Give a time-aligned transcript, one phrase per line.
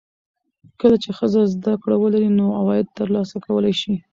[0.79, 3.93] کله چې ښځه زده کړه ولري، نو عواید ترلاسه کولی شي.